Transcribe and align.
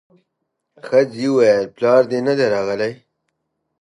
ښځې 0.85 1.25
وويل 1.31 1.65
پلار 1.75 2.01
دې 2.11 2.19
نه 2.27 2.33
دی 2.37 2.45
راغلی. 2.55 2.93